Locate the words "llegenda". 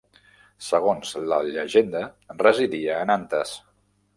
1.49-2.01